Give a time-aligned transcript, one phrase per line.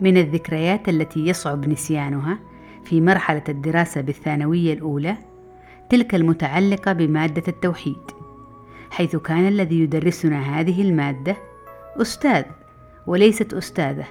[0.00, 2.38] من الذكريات التي يصعب نسيانها
[2.84, 5.16] في مرحلة الدراسة بالثانوية الأولى
[5.90, 8.18] تلك المتعلقة بمادة التوحيد
[8.90, 11.36] حيث كان الذي يدرسنا هذه المادة
[11.96, 12.44] أستاذ
[13.06, 14.06] وليست أستاذة.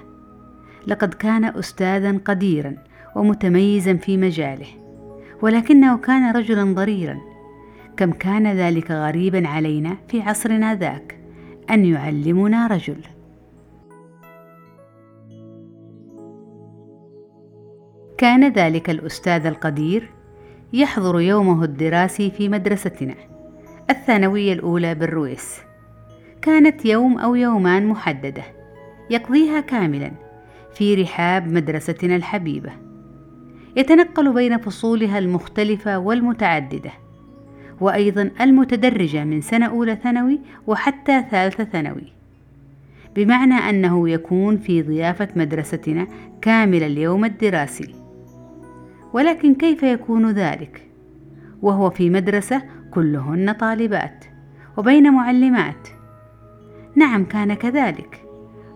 [0.87, 2.75] لقد كان أستاذا قديرا
[3.15, 4.67] ومتميزا في مجاله
[5.41, 7.17] ولكنه كان رجلا ضريرا.
[7.97, 11.19] كم كان ذلك غريبا علينا في عصرنا ذاك
[11.69, 13.01] أن يعلمنا رجل.
[18.17, 20.09] كان ذلك الأستاذ القدير
[20.73, 23.15] يحضر يومه الدراسي في مدرستنا
[23.89, 25.59] الثانوية الأولى بالرويس.
[26.41, 28.43] كانت يوم أو يومان محددة
[29.09, 30.11] يقضيها كاملا
[30.73, 32.71] في رحاب مدرستنا الحبيبة.
[33.75, 36.91] يتنقل بين فصولها المختلفة والمتعددة
[37.81, 42.13] وأيضا المتدرجة من سنة أولى ثانوي وحتى ثالثة ثانوي.
[43.15, 46.07] بمعنى أنه يكون في ضيافة مدرستنا
[46.41, 48.06] كامل اليوم الدراسي.
[49.17, 50.87] ولكن كيف يكون ذلك؟
[51.61, 54.25] وهو في مدرسة كلهن طالبات
[54.77, 55.87] وبين معلمات.
[56.95, 58.21] نعم كان كذلك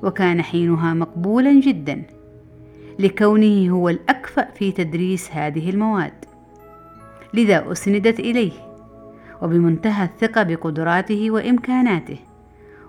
[0.03, 2.03] وكان حينها مقبولا جدا
[2.99, 6.25] لكونه هو الأكفأ في تدريس هذه المواد.
[7.33, 8.51] لذا أسندت إليه
[9.41, 12.17] وبمنتهى الثقة بقدراته وإمكاناته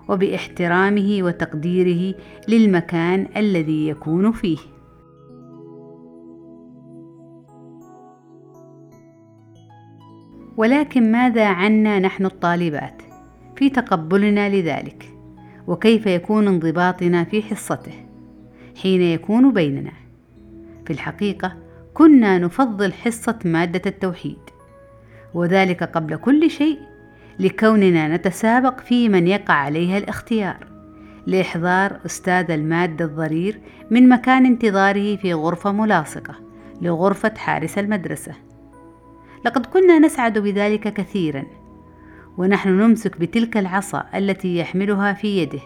[0.09, 2.15] وباحترامه وتقديره
[2.47, 4.72] للمكان الذي يكون فيه.
[10.57, 13.01] ولكن ماذا عنا نحن الطالبات
[13.55, 15.09] في تقبلنا لذلك؟
[15.67, 18.05] وكيف يكون انضباطنا في حصته
[18.81, 19.91] حين يكون بيننا؟
[20.85, 21.55] في الحقيقة
[21.93, 24.39] كنا نفضل حصة مادة التوحيد
[25.33, 26.79] وذلك قبل كل شيء
[27.39, 30.67] لكوننا نتسابق في من يقع عليها الاختيار
[31.27, 33.59] لإحضار أستاذ المادة الضرير
[33.91, 36.35] من مكان انتظاره في غرفة ملاصقة
[36.81, 38.33] لغرفة حارس المدرسة.
[39.45, 41.43] لقد كنا نسعد بذلك كثيرا
[42.37, 45.61] ونحن نمسك بتلك العصا التي يحملها في يده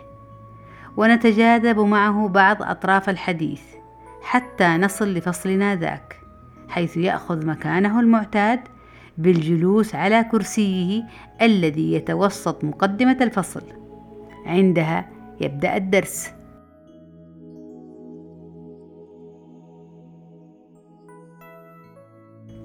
[0.98, 3.62] ونتجاذب معه بعض أطراف الحديث
[4.22, 6.16] حتى نصل لفصلنا ذاك
[6.70, 8.60] حيث يأخذ مكانه المعتاد
[9.18, 11.04] بالجلوس على كرسيه
[11.42, 13.64] الذي يتوسط مقدمة الفصل.
[14.46, 15.10] عندها
[15.42, 16.32] يبدأ الدرس.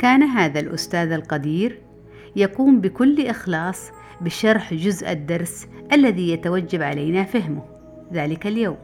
[0.03, 1.79] كان هذا الأستاذ القدير
[2.37, 3.91] يقوم بكل إخلاص
[4.21, 7.63] بشرح جزء الدرس الذي يتوجب علينا فهمه.
[8.13, 8.77] ذلك اليوم.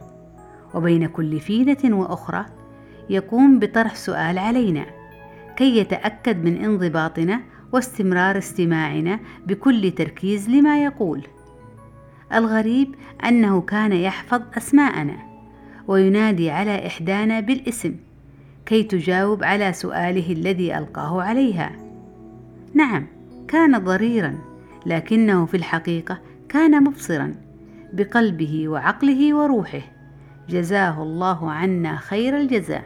[0.73, 2.45] وبين كل فينة وأخرى
[3.09, 4.85] يقوم بطرح سؤال علينا.
[5.55, 7.41] كي يتأكد من انضباطنا
[7.73, 11.27] واستمرار استماعنا بكل تركيز لما يقول.
[12.33, 15.17] الغريب أنه كان يحفظ أسماءنا
[15.87, 17.95] وينادي على إحدانا بالاسم.
[18.69, 21.71] كي تجاوب على سؤاله الذي ألقاه عليها.
[22.73, 23.07] نعم
[23.47, 24.35] كان ضريرا
[24.85, 26.19] لكنه في الحقيقة
[26.49, 27.35] كان مبصرا
[27.93, 29.81] بقلبه وعقله وروحه.
[30.49, 32.83] جزاه الله عنا خير الجزاء.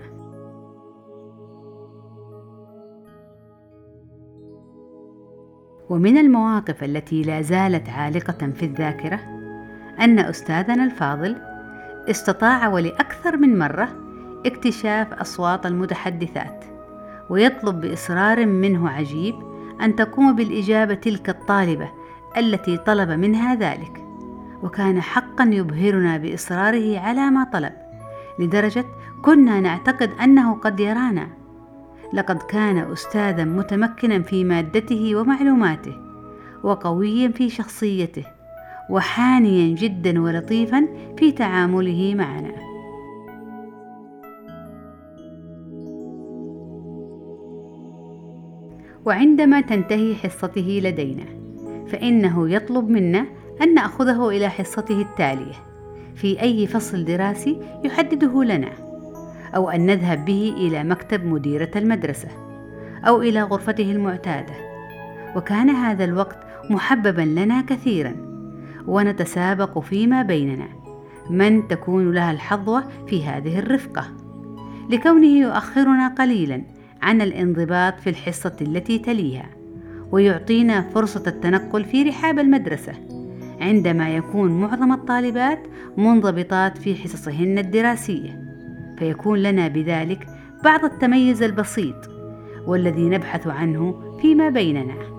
[5.89, 9.19] ومن المواقف التي لا زالت عالقة في الذاكرة
[9.99, 11.37] أن أستاذنا الفاضل
[12.09, 14.02] استطاع ولأكثر من مرة
[14.45, 16.65] اكتشاف أصوات المتحدثات
[17.29, 19.35] ويطلب بإصرار منه عجيب
[19.81, 21.91] أن تقوم بالإجابة تلك الطالبة
[22.37, 24.03] التي طلب منها ذلك
[24.63, 27.73] وكان حقا يبهرنا بإصراره على ما طلب
[28.39, 28.85] لدرجة
[29.21, 31.27] كنا نعتقد أنه قد يرانا.
[32.13, 35.97] لقد كان أستاذا متمكنا في مادته ومعلوماته
[36.63, 38.23] وقويا في شخصيته
[38.89, 40.87] وحانيا جدا ولطيفا
[41.17, 42.72] في تعامله معنا.
[49.05, 51.25] وعندما تنتهي حصته لدينا
[51.87, 53.25] فإنه يطلب منا
[53.61, 55.55] أن نأخذه إلى حصته التالية
[56.15, 58.69] في أي فصل دراسي يحدده لنا
[59.55, 62.27] أو أن نذهب به إلى مكتب مديرة المدرسة
[63.07, 64.53] أو إلى غرفته المعتادة.
[65.35, 66.37] وكان هذا الوقت
[66.69, 68.15] محببا لنا كثيرا
[68.87, 70.67] ونتسابق فيما بيننا
[71.29, 74.05] من تكون لها الحظوة في هذه الرفقة
[74.89, 76.61] لكونه يؤخرنا قليلا.
[77.03, 79.49] عن الانضباط في الحصة التي تليها
[80.11, 82.93] ويعطينا فرصة التنقل في رحاب المدرسة
[83.61, 85.59] عندما يكون معظم الطالبات
[85.97, 88.43] منضبطات في حصصهن الدراسية.
[88.97, 90.27] فيكون لنا بذلك
[90.63, 91.95] بعض التميز البسيط
[92.67, 95.13] والذي نبحث عنه فيما بيننا.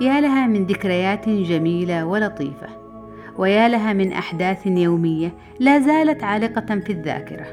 [0.00, 2.81] يا لها من ذكريات جميلة ولطيفة.
[3.38, 7.46] ويا لها من أحداث يومية لا زالت عالقة في الذاكرة.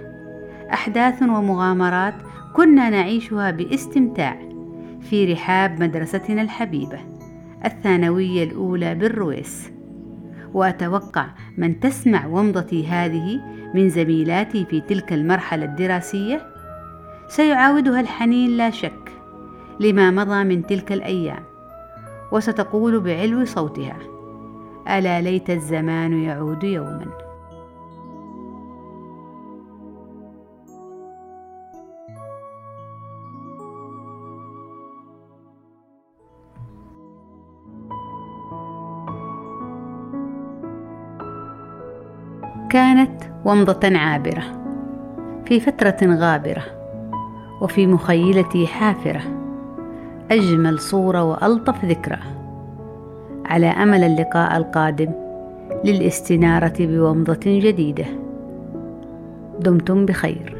[0.74, 2.16] أحداث ومغامرات
[2.56, 4.40] كنا نعيشها باستمتاع
[5.02, 7.00] في رحاب مدرستنا الحبيبة
[7.66, 9.72] الثانوية الأولى بالرويس.
[10.54, 11.26] وأتوقع
[11.58, 13.40] من تسمع ومضتي هذه
[13.74, 16.42] من زميلاتي في تلك المرحلة الدراسية
[17.28, 19.12] سيعاودها الحنين لا شك
[19.80, 21.44] لما مضى من تلك الأيام
[22.32, 23.98] وستقول بعلو صوتها
[24.90, 27.06] ألا ليت الزمان يعود يوما.
[42.70, 44.44] كانت ومضة عابرة
[45.46, 46.64] في فترة غابرة
[47.62, 49.22] وفي مخيلتي حافرة
[50.32, 52.39] أجمل صورة وألطف ذكرى.
[53.50, 55.12] على أمل اللقاء القادم
[55.86, 58.06] للاستنارة بومضة جديدة.
[59.60, 60.59] دمتم بخير.